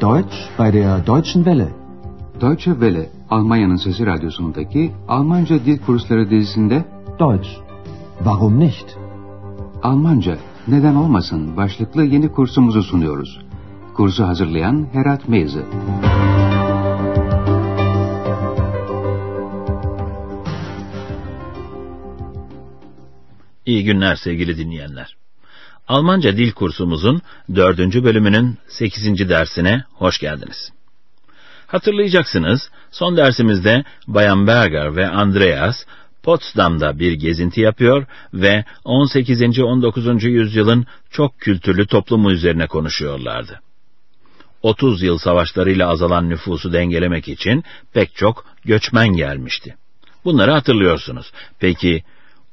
Deutsch 0.00 0.48
bei 0.56 0.70
der 0.70 0.98
Deutschen 1.06 1.44
Welle. 1.44 1.74
Deutsche 2.40 2.72
Welle, 2.72 3.10
Almanya'nın 3.30 3.76
Sesi 3.76 4.06
Radyosu'ndaki 4.06 4.92
Almanca 5.08 5.64
Dil 5.64 5.78
Kursları 5.78 6.30
dizisinde 6.30 6.84
Deutsch. 7.18 7.48
Warum 8.18 8.60
nicht? 8.60 8.96
Almanca, 9.82 10.38
neden 10.68 10.94
olmasın 10.94 11.56
başlıklı 11.56 12.04
yeni 12.04 12.32
kursumuzu 12.32 12.82
sunuyoruz. 12.82 13.40
Kursu 13.94 14.24
hazırlayan 14.24 14.86
Herat 14.92 15.28
Meyze. 15.28 15.64
İyi 23.66 23.84
günler 23.84 24.16
sevgili 24.16 24.58
dinleyenler. 24.58 25.19
Almanca 25.90 26.36
dil 26.36 26.52
kursumuzun 26.52 27.22
dördüncü 27.54 28.04
bölümünün 28.04 28.58
sekizinci 28.68 29.28
dersine 29.28 29.84
hoş 29.92 30.18
geldiniz. 30.18 30.72
Hatırlayacaksınız, 31.66 32.70
son 32.90 33.16
dersimizde 33.16 33.84
Bayan 34.06 34.46
Berger 34.46 34.96
ve 34.96 35.08
Andreas 35.08 35.76
Potsdam'da 36.22 36.98
bir 36.98 37.12
gezinti 37.12 37.60
yapıyor 37.60 38.06
ve 38.34 38.64
18. 38.84 39.60
19. 39.60 40.24
yüzyılın 40.24 40.86
çok 41.10 41.40
kültürlü 41.40 41.86
toplumu 41.86 42.32
üzerine 42.32 42.66
konuşuyorlardı. 42.66 43.60
30 44.62 45.02
yıl 45.02 45.18
savaşlarıyla 45.18 45.88
azalan 45.88 46.28
nüfusu 46.28 46.72
dengelemek 46.72 47.28
için 47.28 47.64
pek 47.92 48.14
çok 48.14 48.44
göçmen 48.64 49.08
gelmişti. 49.08 49.76
Bunları 50.24 50.50
hatırlıyorsunuz. 50.50 51.32
Peki 51.58 52.02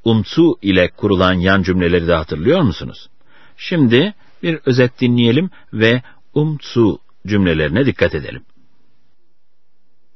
umtsu 0.04 0.58
ile 0.62 0.90
kurulan 0.90 1.34
yan 1.34 1.64
cümleleri 1.64 2.08
de 2.08 2.14
hatırlıyor 2.14 2.62
musunuz? 2.62 3.08
Şimdi 3.58 4.14
bir 4.44 4.60
özet 4.66 5.02
dinleyelim 5.02 5.50
ve 5.74 6.02
umtsu 6.34 7.00
cümlelerine 7.28 7.86
dikkat 7.86 8.16
edelim. 8.16 8.44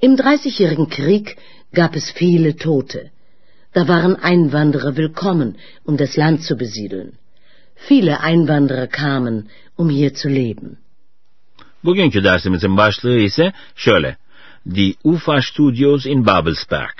Im 0.01 0.15
Dreißigjährigen 0.15 0.89
Krieg 0.89 1.27
gab 1.73 1.95
es 1.95 2.13
viele 2.19 2.55
Tote. 2.55 3.11
Da 3.75 3.87
waren 3.87 4.15
Einwanderer 4.15 4.97
willkommen, 4.97 5.55
um 5.85 5.97
das 5.97 6.17
Land 6.17 6.41
zu 6.43 6.57
besiedeln. 6.59 7.11
Viele 7.75 8.19
Einwanderer 8.19 8.87
kamen, 8.87 9.49
um 9.77 9.89
hier 9.89 10.13
zu 10.13 10.29
leben. 10.29 10.77
Bugünkü 11.83 12.23
dersimizin 12.23 12.77
başlığı 12.77 13.17
ise 13.17 13.53
şöyle. 13.75 14.17
Die 14.75 14.93
UFA 15.03 15.41
Studios 15.41 16.05
in 16.05 16.25
Babelsberg. 16.25 16.95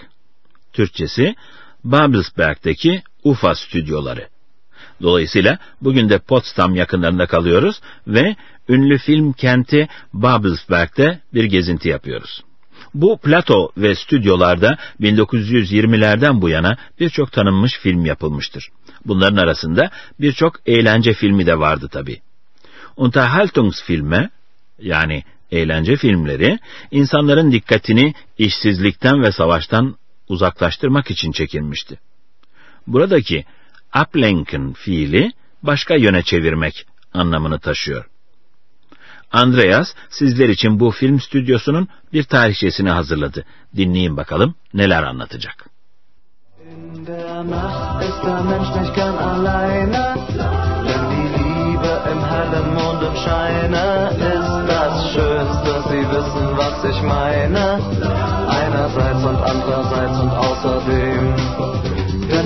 Türkçesi 0.74 1.36
Babelsberg'deki 1.84 3.04
UFA 3.24 3.56
stüdyoları. 3.56 4.28
Dolayısıyla 5.02 5.58
bugün 5.82 6.10
de 6.10 6.20
Potsdam 6.20 6.76
yakınlarında 6.76 7.26
kalıyoruz 7.26 7.82
ve 8.08 8.36
ünlü 8.70 8.98
film 8.98 9.34
kenti 9.34 9.88
Babelsberg'de 10.14 11.20
bir 11.34 11.44
gezinti 11.44 11.90
yapıyoruz. 11.90 12.42
Bu 12.94 13.18
plato 13.18 13.72
ve 13.78 13.96
stüdyolarda 13.96 14.78
1920'lerden 15.02 16.42
bu 16.42 16.50
yana 16.50 16.78
birçok 17.00 17.32
tanınmış 17.32 17.80
film 17.80 18.06
yapılmıştır. 18.06 18.70
Bunların 19.06 19.38
arasında 19.38 19.92
birçok 20.20 20.56
eğlence 20.66 21.14
filmi 21.14 21.46
de 21.46 21.60
vardı 21.60 21.90
tabi. 21.92 22.22
Unterhaltungsfilme 22.98 24.30
yani 24.80 25.24
eğlence 25.52 25.96
filmleri 25.96 26.60
insanların 26.92 27.52
dikkatini 27.52 28.14
işsizlikten 28.38 29.24
ve 29.24 29.32
savaştan 29.32 29.96
uzaklaştırmak 30.28 31.12
için 31.12 31.32
çekilmişti. 31.32 32.00
Buradaki 32.88 33.46
ablenken 33.94 34.74
fiili 34.74 35.32
başka 35.64 35.96
yöne 35.96 36.24
çevirmek 36.24 36.86
anlamını 37.14 37.60
taşıyor. 37.60 38.06
Andreas 39.32 39.94
sizler 40.10 40.50
için 40.50 40.80
bu 40.80 40.92
film 40.92 41.20
stüdyosunun 41.20 41.88
bir 42.14 42.24
tarihçesini 42.24 42.90
hazırladı. 42.90 43.46
Dinleyin 43.76 44.18
bakalım 44.18 44.56
neler 44.74 45.04
anlatacak. 45.04 45.66
Einerseits 58.62 59.24
und 59.26 59.40
andererseits 59.52 60.18
und 60.24 60.32
außerdem. 60.46 61.11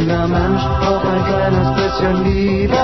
Denn 0.05 0.11
der 0.11 0.27
Mensch 0.27 0.61
braucht 0.61 1.05
ein 1.07 1.25
kleines 1.25 1.69
bisschen 1.81 2.23
Liebe, 2.25 2.83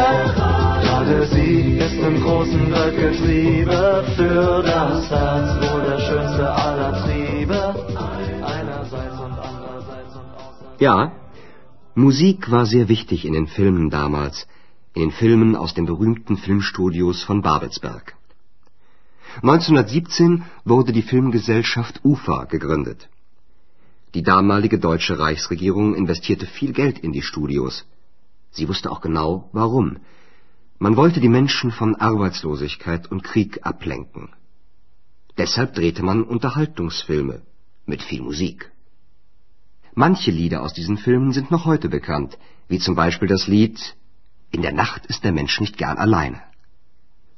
gerade 0.82 1.28
sie 1.28 1.78
ist 1.78 2.00
im 2.00 2.20
großen 2.20 2.72
Weltgetriebe 2.72 4.06
für 4.16 4.64
das 4.64 5.08
Herz 5.08 5.50
wohl 5.62 5.82
der 5.84 6.00
schönste 6.00 6.52
aller 6.52 6.94
Triebe, 7.04 7.60
einerseits 8.44 9.20
und 9.20 9.34
andererseits 9.34 10.16
und 10.16 10.30
außerdem. 10.36 10.80
Ja, 10.80 11.12
Musik 11.94 12.50
war 12.50 12.66
sehr 12.66 12.90
wichtig 12.90 13.24
in 13.24 13.34
den 13.34 13.46
Filmen 13.46 13.92
damals, 13.92 14.48
in 14.96 15.04
den 15.04 15.12
Filmen 15.12 15.56
aus 15.56 15.76
den 15.76 15.86
berühmten 15.86 16.38
Filmstudios 16.38 17.22
von 17.22 17.44
Babelsberg. 17.44 18.16
1917 19.44 20.44
wurde 20.66 20.92
die 20.92 21.04
Filmgesellschaft 21.04 22.00
UFA 22.04 22.46
gegründet. 22.46 23.10
Die 24.14 24.24
damalige 24.24 24.78
deutsche 24.78 25.20
Reichsregierung 25.20 25.96
investierte 25.96 26.46
viel 26.46 26.74
Geld 26.74 27.00
in 27.00 27.14
die 27.14 27.22
Studios. 27.22 27.86
Sie 28.52 28.68
wusste 28.68 28.92
auch 28.92 29.00
genau, 29.00 29.50
warum. 29.54 30.00
Man 30.80 30.98
wollte 30.98 31.22
die 31.22 31.30
Menschen 31.30 31.72
von 31.72 31.96
Arbeitslosigkeit 31.96 33.10
und 33.10 33.24
Krieg 33.24 33.60
ablenken. 33.64 34.30
Deshalb 35.38 35.76
drehte 35.76 36.04
man 36.04 36.24
Unterhaltungsfilme 36.24 37.42
mit 37.86 38.04
viel 38.04 38.22
Musik. 38.22 38.72
Manche 39.94 40.32
Lieder 40.32 40.62
aus 40.62 40.74
diesen 40.74 40.98
Filmen 40.98 41.32
sind 41.32 41.52
noch 41.52 41.66
heute 41.66 41.88
bekannt, 41.88 42.38
wie 42.68 42.80
zum 42.80 42.96
Beispiel 42.96 43.28
das 43.28 43.48
Lied 43.48 43.96
In 44.52 44.62
der 44.62 44.74
Nacht 44.74 45.06
ist 45.06 45.24
der 45.24 45.32
Mensch 45.32 45.62
nicht 45.62 45.78
gern 45.78 45.98
alleine. 45.98 46.42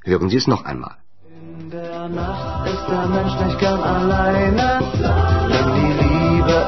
Hören 0.02 0.28
Sie 0.28 0.36
es 0.36 0.48
noch 0.48 0.64
einmal. 0.64 0.96
In 1.60 1.70
der 1.70 2.08
Nacht 2.08 2.68
ist 2.68 2.88
der 2.88 3.06
Mensch 3.06 3.40
nicht 3.44 3.58
gern 3.60 3.80
alleine, 3.80 6.03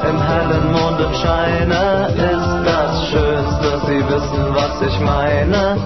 im 0.03 0.21
hellen 0.21 0.71
Mondenscheine 0.71 2.07
ist 2.13 2.51
das 2.65 3.07
Schönste. 3.09 3.67
Sie 3.87 4.01
wissen, 4.11 4.43
was 4.53 4.81
ich 4.81 4.99
meine, 4.99 5.77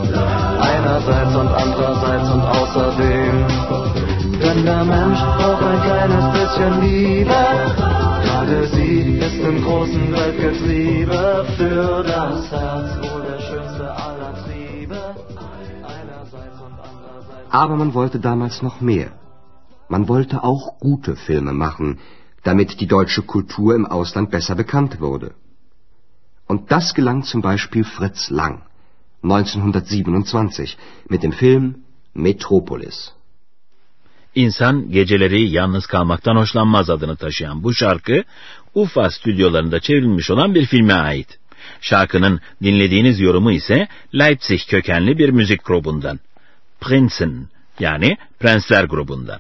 einerseits 0.60 1.36
und 1.36 1.48
andererseits 1.48 2.30
und 2.32 2.42
außerdem. 2.42 3.46
Denn 4.42 4.66
der 4.66 4.84
Mensch 4.84 5.20
braucht 5.20 5.64
ein 5.64 5.82
kleines 5.84 6.26
bisschen 6.34 6.82
Liebe, 6.82 7.42
gerade 8.24 8.68
sie 8.68 9.20
ist 9.20 9.40
im 9.40 9.64
großen 9.64 10.14
Weltgetriebe 10.14 11.46
für 11.58 12.04
das 12.04 12.52
Herz 12.52 12.98
wohl 13.02 13.22
der 13.22 13.40
schönste 13.40 13.92
aller 13.92 14.34
Triebe, 14.44 14.98
einerseits 15.84 16.60
und 16.60 16.74
andererseits. 16.74 17.52
Aber 17.52 17.76
man 17.76 17.94
wollte 17.94 18.20
damals 18.20 18.62
noch 18.62 18.82
mehr. 18.82 19.12
Man 19.90 20.08
wollte 20.08 20.44
auch 20.44 20.80
gute 20.80 21.16
Filme 21.16 21.54
machen, 21.54 22.00
damit 22.44 22.79
die 22.79 22.88
deutsche 22.88 23.22
Kultur 23.22 23.75
im 23.75 23.85
Ausland 23.85 24.31
besser 24.31 24.56
bekannt 24.56 25.00
wurde. 25.00 25.34
Und 26.47 26.72
das 26.72 26.94
gelang 26.94 27.24
zum 27.24 27.41
Beispiel 27.41 27.84
Fritz 27.84 28.29
Lang 28.29 28.62
1927 29.24 30.78
mit 31.09 31.24
dem 31.24 31.31
Film 31.31 31.75
Metropolis. 32.13 33.12
İnsan 34.35 34.91
geceleri 34.91 35.50
yalnız 35.50 35.85
kalmaktan 35.85 36.35
hoşlanmaz 36.35 36.90
adını 36.90 37.16
taşıyan 37.16 37.63
bu 37.63 37.74
şarkı 37.74 38.24
UFA 38.73 39.12
stüdyolarında 39.12 39.79
çevrilmiş 39.79 40.29
olan 40.31 40.56
bir 40.56 40.66
filme 40.66 40.94
ait. 40.94 41.40
Şarkının 41.81 42.40
dinlediğiniz 42.63 43.19
yorumu 43.19 43.52
ise 43.52 43.88
Leipzig 44.16 44.62
kökenli 44.68 45.18
bir 45.18 45.29
müzik 45.29 45.66
grubundan. 45.66 46.20
Prinzen 46.82 47.47
yani 47.79 48.17
Prensler 48.40 48.84
grubundan. 48.84 49.40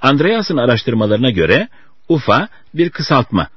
Andreas'ın 0.00 0.56
araştırmalarına 0.56 1.30
göre 1.30 1.68
UFA 2.08 2.48
bir 2.74 2.90
kısaltma. 2.90 3.48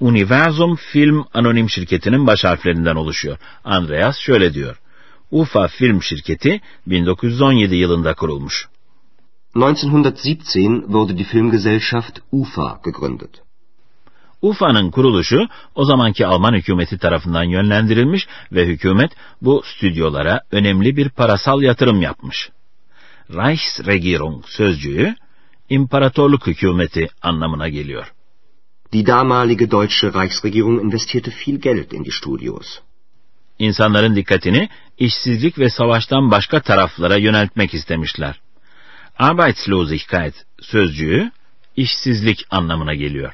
Universum 0.00 0.76
Film 0.76 1.24
Anonim 1.34 1.70
Şirketi'nin 1.70 2.26
baş 2.26 2.44
harflerinden 2.44 2.96
oluşuyor. 2.96 3.38
Andreas 3.64 4.18
şöyle 4.18 4.54
diyor. 4.54 4.80
UFA 5.30 5.68
Film 5.68 6.02
Şirketi 6.02 6.60
1917 6.86 7.76
yılında 7.76 8.14
kurulmuş. 8.14 8.68
1917 9.56 10.82
wurde 10.86 11.18
die 11.18 11.24
Filmgesellschaft 11.24 12.18
UFA 12.32 12.80
gegründet. 12.84 13.44
UFA'nın 14.42 14.90
kuruluşu 14.90 15.48
o 15.74 15.84
zamanki 15.84 16.26
Alman 16.26 16.54
hükümeti 16.54 16.98
tarafından 16.98 17.42
yönlendirilmiş 17.42 18.28
ve 18.52 18.66
hükümet 18.66 19.12
bu 19.42 19.62
stüdyolara 19.64 20.40
önemli 20.50 20.96
bir 20.96 21.08
parasal 21.08 21.62
yatırım 21.62 22.02
yapmış. 22.02 22.50
Reichsregierung 23.30 24.44
sözcüğü 24.46 25.14
imparatorluk 25.68 26.46
hükümeti 26.46 27.08
anlamına 27.22 27.68
geliyor. 27.68 28.12
Die 28.92 29.06
damalige 29.06 29.70
deutsche 29.70 30.12
Reichsregierung 30.12 30.82
investierte 30.82 31.30
viel 31.30 31.60
Geld 31.60 31.92
in 31.92 32.04
die 32.04 32.12
Studios. 32.12 32.78
İnsanların 33.58 34.16
dikkatini 34.16 34.68
işsizlik 34.98 35.58
ve 35.58 35.70
savaştan 35.70 36.30
başka 36.30 36.60
taraflara 36.60 37.16
yöneltmek 37.16 37.74
istemişler. 37.74 38.40
Arbeitslosigkeit 39.18 40.34
sözcüğü 40.60 41.30
işsizlik 41.76 42.46
anlamına 42.50 42.94
geliyor. 42.94 43.32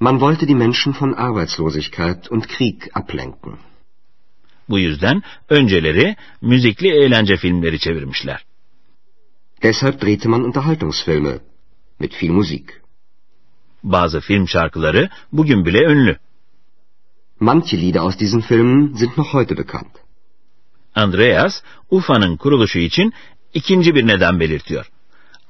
Man 0.00 0.12
wollte 0.12 0.48
die 0.48 0.54
Menschen 0.54 0.94
von 1.00 1.12
Arbeitslosigkeit 1.12 2.32
und 2.32 2.42
Krieg 2.42 2.82
ablenken. 2.94 3.58
Bu 4.68 4.78
yüzden 4.78 5.22
önceleri 5.48 6.16
müzikli 6.40 6.88
eğlence 6.88 7.36
filmleri 7.36 7.78
çevirmişler. 7.78 8.44
Deshalb 9.62 10.00
drehte 10.02 10.28
man 10.28 10.44
Unterhaltungsfilme 10.44 11.34
mit 12.00 12.22
viel 12.22 12.30
Musik. 12.30 12.66
Bazı 13.82 14.20
film 14.20 14.48
şarkıları 14.48 15.08
bugün 15.32 15.64
bile 15.66 15.82
ünlü. 15.84 16.18
Manche 17.40 17.76
Lieder 17.80 18.00
aus 18.00 18.18
diesen 18.18 18.40
Filmen 18.40 18.94
sind 18.98 19.10
noch 19.16 19.34
heute 19.34 19.56
bekannt. 19.58 19.94
Andreas, 20.94 21.62
UFA'nın 21.90 22.36
kuruluşu 22.36 22.78
için 22.78 23.12
ikinci 23.54 23.94
bir 23.94 24.06
neden 24.06 24.40
belirtiyor. 24.40 24.90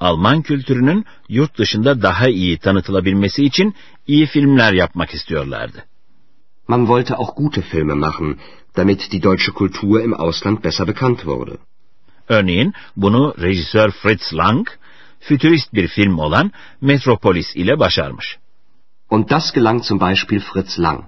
Alman 0.01 0.43
kültürünün 0.43 1.05
yurt 1.29 1.59
dışında 1.59 2.03
daha 2.03 2.29
iyi 2.29 2.59
tanıtılabilmesi 2.59 3.45
için 3.45 3.75
iyi 4.07 4.27
filmler 4.27 4.73
yapmak 4.73 5.15
istiyorlardı. 5.15 5.85
Man 6.69 6.81
wollte 6.87 7.15
auch 7.15 7.37
gute 7.37 7.63
Filme 7.63 7.95
machen, 7.95 8.39
damit 8.77 9.13
die 9.13 9.23
deutsche 9.23 9.53
Kultur 9.53 10.01
im 10.01 10.15
Ausland 10.15 10.65
besser 10.65 10.87
bekannt 10.89 11.21
wurde. 11.25 11.57
Örneğin 12.33 12.73
bunu 12.97 13.35
rejisör 13.43 13.91
Fritz 13.91 14.35
Lang, 14.35 14.69
fütürist 15.21 15.75
bir 15.75 15.89
film 15.89 16.19
olan 16.19 16.53
Metropolis 16.81 17.57
ile 17.57 17.79
başarmış. 17.79 18.39
Und 19.11 19.31
das 19.31 19.53
gelang 19.53 19.85
zum 19.85 20.01
Beispiel 20.01 20.41
Fritz 20.41 20.79
Lang 20.79 21.05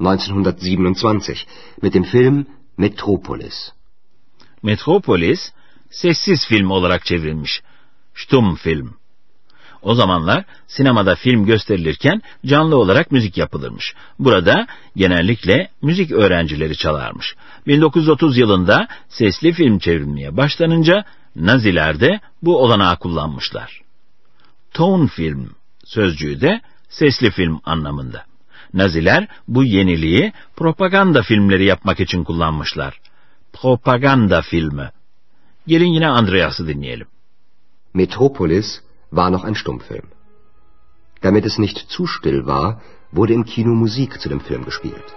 1927 0.00 1.46
mit 1.82 1.94
dem 1.94 2.02
Film 2.04 2.46
Metropolis. 2.78 3.72
Metropolis, 4.62 5.52
sessiz 5.90 6.46
film 6.46 6.70
olarak 6.70 7.04
çevrilmiş. 7.04 7.62
Stumm 8.14 8.54
film. 8.54 8.96
O 9.84 9.94
zamanlar 9.94 10.44
sinemada 10.66 11.14
film 11.14 11.46
gösterilirken 11.46 12.22
canlı 12.46 12.76
olarak 12.76 13.12
müzik 13.12 13.36
yapılırmış. 13.36 13.94
Burada 14.18 14.66
genellikle 14.96 15.68
müzik 15.82 16.12
öğrencileri 16.12 16.76
çalarmış. 16.76 17.34
1930 17.66 18.38
yılında 18.38 18.88
sesli 19.08 19.52
film 19.52 19.78
çevrilmeye 19.78 20.36
başlanınca 20.36 21.04
Naziler 21.36 22.00
de 22.00 22.20
bu 22.42 22.62
olanağı 22.62 22.98
kullanmışlar. 22.98 23.80
Tone 24.74 25.06
film 25.06 25.50
sözcüğü 25.84 26.40
de 26.40 26.60
sesli 26.88 27.30
film 27.30 27.60
anlamında. 27.64 28.24
Naziler 28.74 29.28
bu 29.48 29.64
yeniliği 29.64 30.32
propaganda 30.56 31.22
filmleri 31.22 31.64
yapmak 31.64 32.00
için 32.00 32.24
kullanmışlar. 32.24 33.00
Propaganda 33.52 34.42
filmi. 34.42 34.90
Gelin 35.66 35.92
yine 35.92 36.08
Andreas'ı 36.08 36.68
dinleyelim. 36.68 37.06
Metropolis 37.94 38.83
war 39.14 39.30
noch 39.30 39.44
ein 39.44 39.54
Stummfilm. 39.54 40.08
Damit 41.20 41.44
es 41.46 41.58
nicht 41.58 41.78
zu 41.78 42.06
still 42.06 42.46
war, 42.46 42.80
wurde 43.12 43.32
im 43.32 43.44
Kino 43.44 43.74
Musik 43.74 44.20
zu 44.20 44.28
dem 44.28 44.40
Film 44.40 44.64
gespielt. 44.64 45.14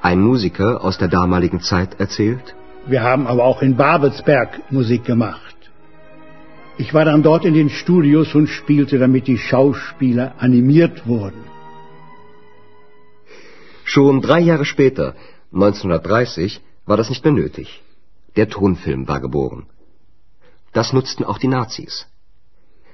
Ein 0.00 0.20
Musiker 0.20 0.84
aus 0.84 0.98
der 0.98 1.08
damaligen 1.08 1.60
Zeit 1.60 1.98
erzählt, 1.98 2.54
Wir 2.86 3.02
haben 3.02 3.26
aber 3.26 3.44
auch 3.44 3.62
in 3.62 3.76
Babelsberg 3.76 4.70
Musik 4.70 5.04
gemacht. 5.04 5.56
Ich 6.78 6.92
war 6.94 7.04
dann 7.04 7.22
dort 7.22 7.44
in 7.44 7.54
den 7.54 7.70
Studios 7.70 8.34
und 8.34 8.48
spielte, 8.48 8.98
damit 8.98 9.26
die 9.26 9.38
Schauspieler 9.38 10.34
animiert 10.38 11.06
wurden. 11.06 11.44
Schon 13.84 14.20
drei 14.20 14.40
Jahre 14.40 14.64
später, 14.64 15.14
1930, 15.52 16.60
war 16.86 16.96
das 16.96 17.10
nicht 17.10 17.24
mehr 17.24 17.34
nötig. 17.34 17.82
Der 18.36 18.48
Tonfilm 18.48 19.06
war 19.06 19.20
geboren. 19.20 19.66
Das 20.72 20.92
nutzten 20.92 21.24
auch 21.24 21.38
die 21.38 21.48
Nazis. 21.48 22.06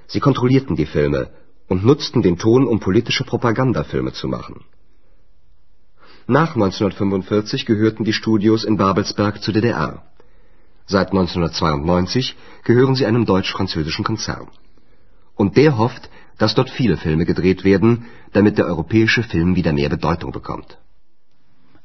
Sie 0.07 0.21
kontrollierten 0.21 0.75
die 0.75 0.87
Filme 0.87 1.31
und 1.69 1.85
nutzten 1.85 2.23
den 2.23 2.39
Ton, 2.39 2.67
um 2.67 2.81
politische 2.81 3.25
Propagandafilme 3.25 4.13
zu 4.13 4.27
machen. 4.27 4.65
Nach 6.31 6.55
1945 6.55 7.65
gehörten 7.65 8.05
die 8.05 8.13
Studios 8.13 8.63
in 8.63 8.77
Babelsberg 8.77 9.43
zur 9.43 9.55
DDR. 9.55 10.03
Seit 10.87 11.09
1992 11.09 12.37
gehören 12.65 12.95
sie 12.95 13.07
einem 13.07 13.25
deutsch-französischen 13.25 14.05
Konzern. 14.05 14.49
Und 15.37 15.57
der 15.57 15.79
hofft, 15.79 16.11
dass 16.37 16.55
dort 16.55 16.69
viele 16.69 16.99
Filme 16.99 17.25
gedreht 17.25 17.65
werden, 17.65 18.05
damit 18.35 18.59
der 18.59 18.67
europäische 18.67 19.23
Film 19.23 19.57
wieder 19.57 19.73
mehr 19.73 19.89
Bedeutung 19.89 20.33
bekommt. 20.33 20.77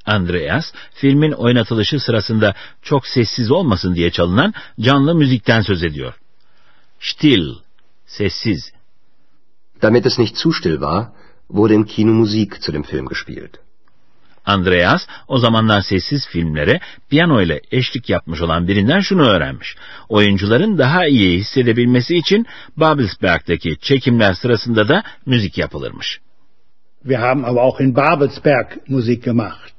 Andreas, 0.03 0.73
filmin 0.93 1.31
oynatılışı 1.31 1.99
sırasında 1.99 2.55
çok 2.81 3.07
sessiz 3.07 3.51
olmasın 3.51 3.95
diye 3.95 4.11
çalınan 4.11 4.53
canlı 4.79 5.15
müzikten 5.15 5.61
söz 5.61 5.83
ediyor. 5.83 6.13
Still, 6.99 7.55
sessiz. 8.05 8.71
Damit 9.81 10.05
es 10.05 10.19
nicht 10.19 10.35
zu 10.35 10.53
still 10.53 10.79
war, 10.79 11.11
wurde 11.49 11.73
im 11.73 11.85
Kino 11.85 12.11
Musik 12.11 12.61
zu 12.61 12.73
dem 12.73 12.83
Film 12.83 13.05
gespielt. 13.05 13.63
Andreas 14.45 15.07
o 15.27 15.37
zamanlar 15.37 15.81
sessiz 15.81 16.27
filmlere 16.27 16.79
piyano 17.09 17.41
ile 17.41 17.61
eşlik 17.71 18.09
yapmış 18.09 18.41
olan 18.41 18.67
birinden 18.67 18.99
şunu 18.99 19.27
öğrenmiş. 19.27 19.75
Oyuncuların 20.09 20.77
daha 20.77 21.05
iyi 21.05 21.37
hissedebilmesi 21.37 22.15
için 22.15 22.45
Babelsberg'deki 22.77 23.77
çekimler 23.81 24.33
sırasında 24.33 24.87
da 24.87 25.03
müzik 25.25 25.57
yapılırmış. 25.57 26.19
Wir 27.03 27.19
haben 27.19 27.43
aber 27.43 27.61
auch 27.61 27.81
in 27.81 27.95
Babelsberg 27.95 28.67
Musik 28.87 29.23
gemacht. 29.23 29.73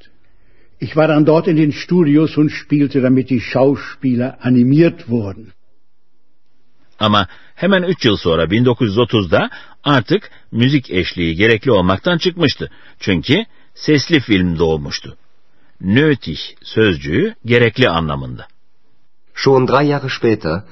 Ich 0.80 0.90
war 0.94 1.08
dann 1.08 1.26
dort 1.26 1.48
in 1.48 1.56
den 1.56 1.70
Studios 1.70 2.38
und 2.38 2.50
spielte, 2.50 3.02
damit 3.02 3.30
die 3.30 3.40
Schauspieler 3.40 4.38
animiert 4.42 4.98
wurden. 4.98 5.46
Ama 6.98 7.28
hemen 7.54 7.82
3 7.82 8.04
yıl 8.04 8.16
sonra 8.16 8.44
1930'da 8.44 9.50
artık 9.84 10.30
müzik 10.52 10.90
eşliği 10.90 11.34
gerekli 11.34 11.70
olmaktan 11.70 12.18
çıkmıştı. 12.18 12.70
Çünkü 13.00 13.44
sesli 13.74 14.20
film 14.20 14.58
doğmuştu. 14.58 15.16
Nötig 15.80 16.38
sözcüğü 16.62 17.34
gerekli 17.44 17.88
anlamında. 17.88 18.46
Schon 19.34 19.68
drei 19.68 19.86
Jahre 19.86 20.08
später, 20.08 20.62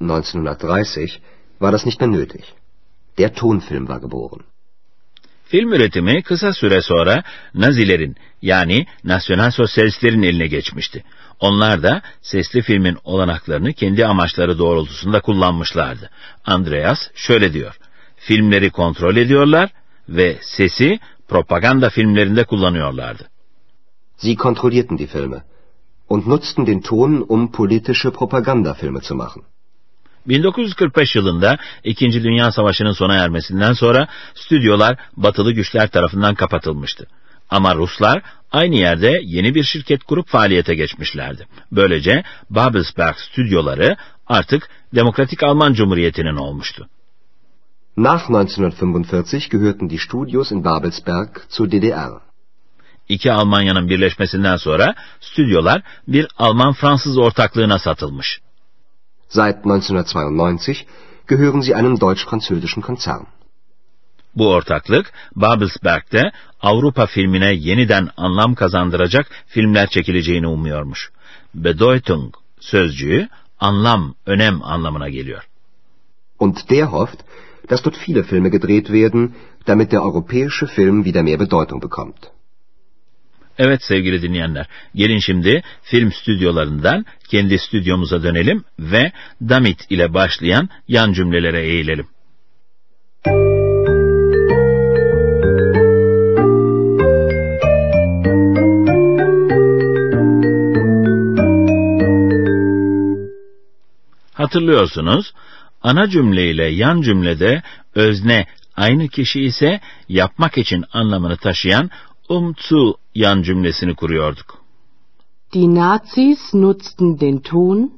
1930, 0.00 1.18
war 1.60 1.72
das 1.72 1.86
nicht 1.86 2.00
mehr 2.00 2.12
nötig. 2.12 2.44
Der 3.18 3.34
Tonfilm 3.34 3.86
war 3.86 4.00
geboren. 4.00 4.44
Film 5.48 5.72
üretimi 5.72 6.22
kısa 6.22 6.52
süre 6.52 6.82
sonra 6.82 7.22
Nazilerin 7.54 8.16
yani 8.42 8.86
Nasyonal 9.04 9.50
Sosyalistlerin 9.50 10.22
eline 10.22 10.46
geçmişti. 10.46 11.04
Onlar 11.40 11.82
da 11.82 12.02
sesli 12.22 12.62
filmin 12.62 12.98
olanaklarını 13.04 13.72
kendi 13.72 14.06
amaçları 14.06 14.58
doğrultusunda 14.58 15.20
kullanmışlardı. 15.20 16.10
Andreas 16.44 16.98
şöyle 17.14 17.52
diyor. 17.52 17.78
Filmleri 18.16 18.70
kontrol 18.70 19.16
ediyorlar 19.16 19.70
ve 20.08 20.38
sesi 20.40 20.98
propaganda 21.28 21.90
filmlerinde 21.90 22.44
kullanıyorlardı. 22.44 23.28
Sie 24.16 24.36
kontrollierten 24.36 24.98
die 24.98 25.06
Filme 25.06 25.42
und 26.08 26.26
nutzten 26.26 26.66
den 26.66 26.80
Ton, 26.80 27.26
um 27.28 27.52
politische 27.52 28.10
Propagandafilme 28.10 29.00
zu 29.00 29.14
machen. 29.14 29.42
1945 30.26 31.16
yılında 31.16 31.58
İkinci 31.84 32.24
Dünya 32.24 32.52
Savaşı'nın 32.52 32.92
sona 32.92 33.14
ermesinden 33.14 33.72
sonra 33.72 34.08
stüdyolar 34.34 34.96
batılı 35.16 35.52
güçler 35.52 35.88
tarafından 35.88 36.34
kapatılmıştı. 36.34 37.06
Ama 37.50 37.74
Ruslar 37.74 38.22
aynı 38.52 38.74
yerde 38.74 39.20
yeni 39.22 39.54
bir 39.54 39.62
şirket 39.62 40.04
kurup 40.04 40.28
faaliyete 40.28 40.74
geçmişlerdi. 40.74 41.46
Böylece 41.72 42.22
Babelsberg 42.50 43.16
stüdyoları 43.16 43.96
artık 44.26 44.68
Demokratik 44.94 45.42
Alman 45.42 45.72
Cumhuriyeti'nin 45.72 46.36
olmuştu. 46.36 46.88
Nach 47.98 48.28
1945 48.28 49.48
gehörten 49.48 49.88
die 49.88 49.98
Studios 49.98 50.52
in 50.52 50.62
Babelsberg 50.62 51.30
zur 51.48 51.66
DDR. 51.68 52.20
İki 53.08 53.32
Almanya'nın 53.32 53.88
birleşmesinden 53.88 54.56
sonra 54.56 54.94
stüdyolar 55.20 55.82
bir 56.08 56.28
Alman-Fransız 56.38 57.18
ortaklığına 57.18 57.78
satılmış. 57.78 58.40
Seit 59.28 59.64
1992 59.64 60.86
gehören 61.28 61.60
sie 61.60 61.74
einem 61.74 62.00
deutsch-französischen 62.00 62.82
Konzern. 62.82 63.24
Bu 64.34 64.52
ortaklık 64.52 65.12
Babelsberg'de 65.34 66.32
Avrupa 66.62 67.06
filmine 67.06 67.52
yeniden 67.54 68.08
anlam 68.16 68.54
kazandıracak 68.54 69.30
filmler 69.46 69.88
çekileceğini 69.88 70.46
umuyormuş. 70.46 71.10
Bedeutung 71.54 72.34
sözcüğü 72.60 73.28
anlam, 73.60 74.14
önem 74.26 74.62
anlamına 74.62 75.08
geliyor. 75.08 75.48
Und 76.38 76.56
der 76.70 76.82
hofft, 76.82 77.20
dass 77.66 77.82
dort 77.82 77.96
viele 77.96 78.24
Filme 78.24 78.50
gedreht 78.50 78.92
werden, 78.92 79.34
damit 79.66 79.92
der 79.92 80.02
europäische 80.02 80.66
Film 80.66 81.04
wieder 81.04 81.22
mehr 81.22 81.38
Bedeutung 81.38 81.80
bekommt. 81.80 82.30
Evet 83.58 83.82
sevgili 83.82 84.22
dinleyenler, 84.22 84.66
gelin 84.94 85.18
şimdi 85.18 85.62
film 85.82 86.12
stüdyolarından 86.12 87.04
kendi 87.28 87.58
stüdyomuza 87.58 88.22
dönelim 88.22 88.64
ve 88.78 89.12
damit 89.40 89.86
ile 89.90 90.14
başlayan 90.14 90.68
yan 90.88 91.12
cümlelere 91.12 91.62
eğilelim. 91.62 92.06
Hatırlıyorsunuz, 104.38 105.34
ana 105.82 106.08
cümle 106.08 106.50
ile 106.50 106.66
yan 106.66 107.00
cümlede 107.00 107.62
özne 107.94 108.46
aynı 108.76 109.08
kişi 109.08 109.40
ise 109.40 109.80
yapmak 110.08 110.58
için 110.58 110.84
anlamını 110.92 111.36
taşıyan 111.36 111.90
um 112.28 112.54
zu 112.58 112.94
yan 113.14 113.42
cümlesini 113.42 113.94
kuruyorduk. 113.94 114.58
Die 115.52 115.74
Nazis 115.74 116.54
nutzten 116.54 117.20
den 117.20 117.38
Ton, 117.38 117.92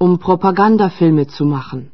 um 0.00 0.18
Propagandafilme 0.18 1.24
zu 1.24 1.44
machen. 1.44 1.84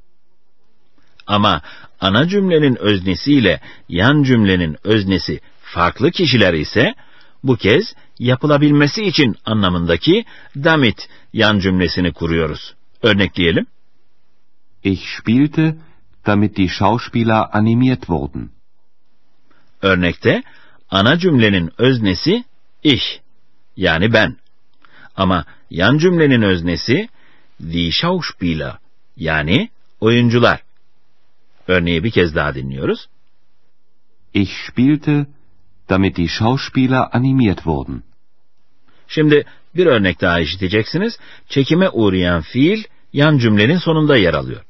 Ama 1.26 1.62
ana 2.00 2.28
cümlenin 2.28 2.76
öznesiyle 2.76 3.60
yan 3.88 4.22
cümlenin 4.22 4.76
öznesi 4.84 5.40
farklı 5.62 6.10
kişiler 6.10 6.54
ise 6.54 6.94
bu 7.44 7.56
kez 7.56 7.94
yapılabilmesi 8.18 9.02
için 9.02 9.36
anlamındaki 9.44 10.24
damit 10.56 11.08
yan 11.32 11.58
cümlesini 11.58 12.12
kuruyoruz. 12.12 12.74
Örnekleyelim. 13.02 13.66
Ich 14.82 15.08
spielte, 15.18 15.76
damit 16.24 16.56
die 16.56 16.68
Schauspieler 16.68 17.54
animiert 17.54 18.08
wurden. 18.08 18.52
Örnekte 19.82 20.42
ana 20.90 21.18
cümlenin 21.18 21.72
öznesi 21.78 22.44
ich 22.82 23.20
yani 23.76 24.12
ben. 24.12 24.36
Ama 25.16 25.44
yan 25.70 25.98
cümlenin 25.98 26.42
öznesi 26.42 27.08
die 27.60 27.92
Schauspieler 27.92 28.78
yani 29.16 29.68
oyuncular. 30.00 30.62
Örneği 31.68 32.04
bir 32.04 32.10
kez 32.10 32.34
daha 32.34 32.54
dinliyoruz. 32.54 33.08
Ich 34.34 34.50
spielte, 34.68 35.26
damit 35.88 36.16
die 36.16 36.28
Schauspieler 36.28 37.08
animiert 37.12 37.56
wurden. 37.56 38.02
Şimdi 39.08 39.44
bir 39.76 39.86
örnek 39.86 40.20
daha 40.20 40.40
işiteceksiniz. 40.40 41.18
Çekime 41.48 41.88
uğrayan 41.88 42.42
fiil 42.42 42.84
yan 43.12 43.38
cümlenin 43.38 43.78
sonunda 43.78 44.16
yer 44.16 44.34
alıyor. 44.34 44.64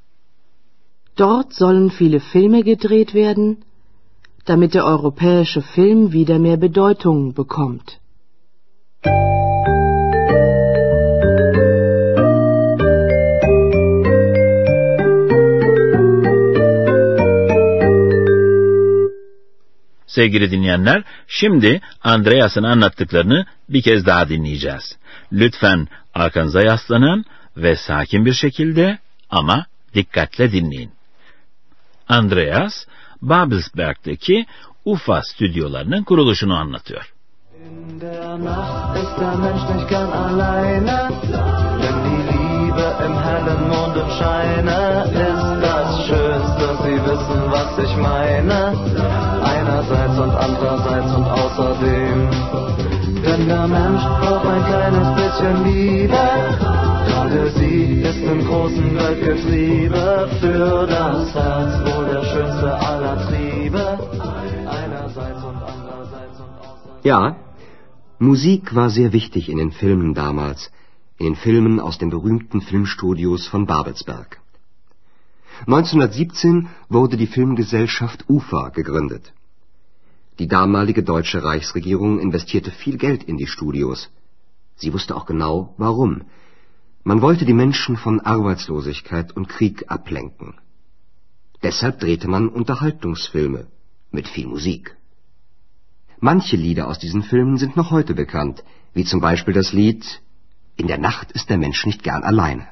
Dort 1.16 1.52
sollen 1.52 1.90
viele 1.90 2.20
Filme 2.20 2.62
gedreht 2.62 3.14
werden, 3.14 3.58
damit 4.44 4.74
der 4.74 4.84
europäische 4.84 5.62
Film 5.62 6.12
wieder 6.12 6.38
mehr 6.38 6.56
Bedeutung 6.56 7.34
bekommt. 7.34 8.00
Sevgili 20.06 20.50
dinleyenler, 20.50 21.04
şimdi 21.26 21.80
Andreas'ın 22.02 22.62
anlattıklarını 22.62 23.46
bir 23.68 23.82
kez 23.82 24.06
daha 24.06 24.28
dinleyeceğiz. 24.28 24.98
Lütfen 25.32 25.88
arkanıza 26.14 26.62
yaslanın 26.62 27.24
ve 27.56 27.76
sakin 27.76 28.26
bir 28.26 28.32
şekilde 28.32 28.98
ama 29.30 29.66
dikkatle 29.94 30.52
dinleyin. 30.52 30.99
Andreas, 32.10 32.86
Babelsberg'deki 33.22 34.46
UFA 34.84 35.22
stüdyolarının 35.22 36.04
kuruluşunu 36.04 36.56
anlatıyor. 36.56 37.12
Denn 53.24 53.48
der 53.48 53.66
Mensch 53.66 54.04
braucht 54.20 54.46
ein 54.46 54.62
kleines 54.68 55.08
bisschen 55.16 55.56
Liebe. 55.64 56.89
Gerade 57.06 57.50
sie 57.52 58.02
ist 58.02 58.22
im 58.32 58.44
großen 58.44 58.96
Weltgetriebe 58.96 60.28
für 60.40 60.86
das 60.86 61.34
Herz 61.34 61.72
wohl 61.86 62.04
der 62.06 62.24
schönste 62.24 62.70
aller 62.78 63.16
Triebe. 63.28 63.84
Einerseits 64.66 65.42
und 65.44 65.56
andererseits 65.56 66.40
und 66.40 66.52
außerdem. 66.58 67.00
Ja, 67.02 67.36
Musik 68.18 68.74
war 68.74 68.90
sehr 68.90 69.12
wichtig 69.12 69.48
in 69.48 69.58
den 69.58 69.72
Filmen 69.72 70.14
damals, 70.14 70.70
in 71.18 71.26
den 71.26 71.36
Filmen 71.36 71.80
aus 71.80 71.98
den 71.98 72.10
berühmten 72.10 72.60
Filmstudios 72.60 73.46
von 73.46 73.66
Babelsberg. 73.66 74.40
1917 75.66 76.68
wurde 76.88 77.16
die 77.16 77.26
Filmgesellschaft 77.26 78.24
UFA 78.28 78.70
gegründet. 78.70 79.32
Die 80.38 80.48
damalige 80.48 81.02
deutsche 81.02 81.44
Reichsregierung 81.44 82.18
investierte 82.18 82.70
viel 82.70 82.96
Geld 82.96 83.22
in 83.24 83.36
die 83.36 83.46
Studios. 83.46 84.10
Sie 84.76 84.92
wusste 84.94 85.14
auch 85.14 85.26
genau, 85.26 85.74
warum. 85.76 86.22
Man 87.02 87.22
wollte 87.22 87.44
die 87.44 87.54
Menschen 87.54 87.96
von 87.96 88.20
Arbeitslosigkeit 88.20 89.34
und 89.36 89.48
Krieg 89.48 89.84
ablenken. 89.88 90.54
Deshalb 91.62 92.00
drehte 92.00 92.28
man 92.28 92.48
Unterhaltungsfilme 92.48 93.66
mit 94.10 94.28
viel 94.28 94.46
Musik. 94.46 94.96
Manche 96.18 96.56
Lieder 96.56 96.88
aus 96.88 96.98
diesen 96.98 97.22
Filmen 97.22 97.56
sind 97.56 97.76
noch 97.76 97.90
heute 97.90 98.14
bekannt, 98.14 98.62
wie 98.92 99.04
zum 99.04 99.20
Beispiel 99.20 99.54
das 99.54 99.72
Lied 99.72 100.20
In 100.76 100.86
der 100.86 100.98
Nacht 100.98 101.32
ist 101.32 101.50
der 101.50 101.58
Mensch 101.58 101.84
nicht 101.86 102.02
gern 102.02 102.22
alleine. 102.22 102.66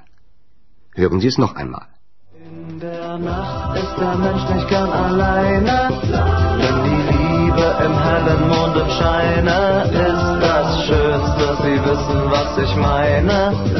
Hören 0.94 1.20
Sie 1.20 1.28
es 1.28 1.38
noch 1.38 1.54
einmal. 1.54 1.86
In 2.34 2.80
der 2.80 3.18
Nacht 3.18 3.76
ist 3.78 3.96
der 3.98 4.16
Mensch 4.16 4.48
nicht 4.54 4.68
gern 4.68 4.90
alleine, 4.90 5.76
denn 6.60 6.78
die 6.88 7.02
Liebe 7.12 7.66
im 7.86 7.94
hellen 8.06 8.48
Mondenscheine 8.48 9.58
ist 10.06 10.30
das 10.48 10.68
Schönste. 10.86 11.44
Sie 11.62 11.78
wissen, 11.88 12.30
was 12.30 12.58
ich 12.64 12.76
meine. 12.76 13.77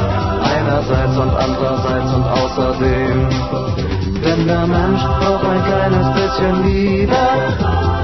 Einerseits 0.89 1.19
und 1.19 1.31
andererseits 1.31 2.15
und 2.15 2.25
außerdem. 2.25 3.29
Denn 4.25 4.47
der 4.47 4.67
Mensch 4.67 5.03
braucht 5.03 5.45
ein 5.45 5.65
kleines 5.65 6.07
bisschen 6.15 6.65
Liebe. 6.65 7.23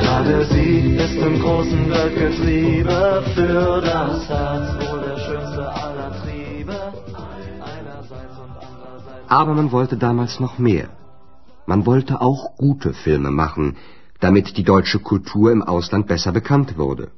Gerade 0.02 0.44
sie 0.44 0.96
ist 0.96 1.16
im 1.16 1.40
großen 1.40 1.90
Weltgetriebe 1.90 3.22
für 3.34 3.80
das 3.80 4.28
Herz 4.28 4.90
wohl 4.90 5.00
der 5.00 5.18
schönste 5.18 5.72
aller 5.72 6.12
Triebe. 6.22 6.74
Einerseits 7.78 8.36
und 8.38 8.52
andererseits. 8.52 9.30
Aber 9.30 9.54
man 9.54 9.72
wollte 9.72 9.96
damals 9.96 10.38
noch 10.38 10.58
mehr. 10.58 10.88
Man 11.64 11.86
wollte 11.86 12.20
auch 12.20 12.54
gute 12.58 12.92
Filme 12.92 13.30
machen, 13.30 13.78
damit 14.20 14.58
die 14.58 14.64
deutsche 14.64 14.98
Kultur 14.98 15.52
im 15.52 15.62
Ausland 15.62 16.06
besser 16.06 16.32
bekannt 16.32 16.76
wurde. 16.76 17.12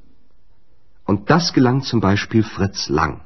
Und 1.04 1.28
das 1.28 1.52
gelang 1.52 1.82
zum 1.82 2.00
Beispiel 2.00 2.44
Fritz 2.44 2.88
Lang 2.88 3.25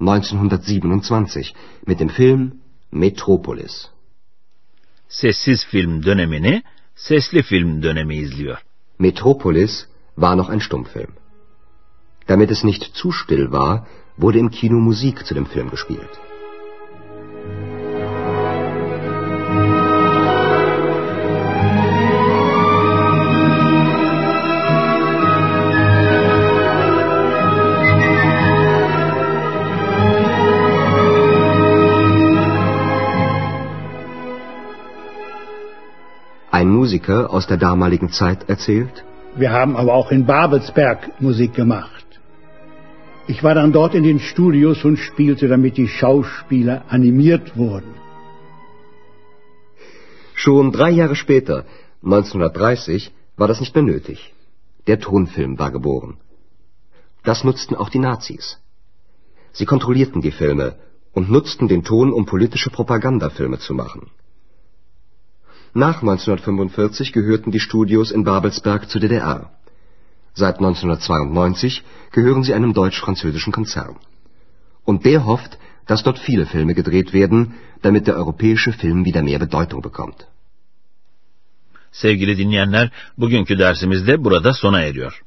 1927 0.00 1.54
mit 1.86 2.00
dem 2.00 2.08
Film 2.08 2.60
Metropolis. 2.90 3.90
Sessiz 5.08 5.64
film 5.64 6.00
dönemini 6.02 6.62
sesli 6.94 7.42
film 7.42 7.80
dönemi 7.80 8.16
izliyor. 8.16 8.58
Metropolis 8.98 9.88
war 10.16 10.36
noch 10.36 10.48
ein 10.48 10.60
Stummfilm. 10.60 11.12
Damit 12.26 12.50
es 12.50 12.64
nicht 12.64 12.82
zu 12.96 13.12
still 13.12 13.52
war, 13.52 13.86
wurde 14.16 14.38
im 14.38 14.50
Kino 14.50 14.78
Musik 14.78 15.26
zu 15.26 15.34
dem 15.34 15.46
Film 15.46 15.70
gespielt. 15.70 16.10
Musiker 36.94 37.32
aus 37.32 37.48
der 37.48 37.56
damaligen 37.56 38.10
Zeit 38.10 38.48
erzählt, 38.48 39.04
Wir 39.36 39.50
haben 39.50 39.74
aber 39.74 39.92
auch 39.94 40.12
in 40.12 40.26
Babelsberg 40.26 41.20
Musik 41.20 41.52
gemacht. 41.54 42.06
Ich 43.26 43.42
war 43.42 43.54
dann 43.56 43.72
dort 43.72 43.94
in 43.96 44.04
den 44.04 44.20
Studios 44.20 44.84
und 44.84 44.96
spielte, 44.96 45.48
damit 45.48 45.76
die 45.76 45.88
Schauspieler 45.88 46.84
animiert 46.88 47.56
wurden. 47.56 47.94
Schon 50.34 50.70
drei 50.70 50.90
Jahre 50.90 51.16
später, 51.16 51.64
1930, 52.04 53.10
war 53.36 53.48
das 53.48 53.58
nicht 53.58 53.74
mehr 53.74 53.86
nötig. 53.92 54.32
Der 54.86 55.00
Tonfilm 55.00 55.58
war 55.58 55.72
geboren. 55.72 56.18
Das 57.24 57.42
nutzten 57.42 57.74
auch 57.74 57.88
die 57.88 58.04
Nazis. 58.10 58.58
Sie 59.52 59.66
kontrollierten 59.66 60.20
die 60.20 60.36
Filme 60.40 60.76
und 61.12 61.28
nutzten 61.28 61.66
den 61.66 61.82
Ton, 61.82 62.12
um 62.12 62.24
politische 62.24 62.70
Propagandafilme 62.70 63.58
zu 63.58 63.74
machen. 63.74 64.02
Nach 65.76 66.02
1945 66.02 67.12
gehörten 67.12 67.50
die 67.50 67.58
Studios 67.58 68.12
in 68.12 68.22
Babelsberg 68.22 68.88
zur 68.88 69.00
DDR. 69.00 69.50
Seit 70.32 70.56
1992 70.58 71.82
gehören 72.12 72.44
sie 72.44 72.54
einem 72.54 72.72
deutsch-französischen 72.74 73.52
Konzern. 73.52 73.96
Und 74.84 75.04
der 75.04 75.26
hofft, 75.26 75.58
dass 75.88 76.04
dort 76.04 76.20
viele 76.20 76.46
Filme 76.46 76.74
gedreht 76.74 77.12
werden, 77.12 77.54
damit 77.82 78.06
der 78.06 78.14
europäische 78.16 78.72
Film 78.72 79.04
wieder 79.04 79.22
mehr 79.22 79.40
Bedeutung 79.40 79.82
bekommt. 79.82 80.28
Sevgili 81.90 82.36
dinleyenler, 82.36 82.90
bugünkü 83.16 83.58
dersimizde 83.58 84.24
burada 84.24 84.52
sona 84.52 84.80
eriyor. 84.80 85.22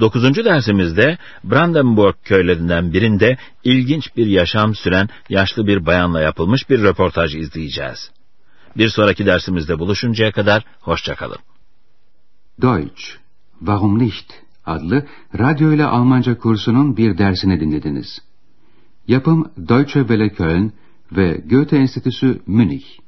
Dokuzuncu 0.00 0.44
dersimizde 0.44 1.18
Brandenburg 1.44 2.16
köylerinden 2.24 2.92
birinde 2.92 3.36
ilginç 3.64 4.16
bir 4.16 4.26
yaşam 4.26 4.74
süren 4.74 5.08
yaşlı 5.28 5.66
bir 5.66 5.86
bayanla 5.86 6.20
yapılmış 6.20 6.70
bir 6.70 6.82
röportaj 6.82 7.34
izleyeceğiz. 7.34 8.10
Bir 8.76 8.88
sonraki 8.88 9.26
dersimizde 9.26 9.78
buluşuncaya 9.78 10.32
kadar 10.32 10.64
hoşçakalın. 10.80 11.38
Deutsch, 12.62 13.02
Warum 13.58 13.98
nicht? 13.98 14.32
adlı 14.66 15.06
radyo 15.38 15.72
ile 15.72 15.84
Almanca 15.84 16.38
kursunun 16.38 16.96
bir 16.96 17.18
dersini 17.18 17.60
dinlediniz. 17.60 18.18
Yapım 19.08 19.52
Deutsche 19.68 20.00
Welle 20.00 20.28
Köln 20.28 20.72
ve 21.12 21.42
Goethe 21.50 21.76
Enstitüsü 21.76 22.40
Münih. 22.46 22.99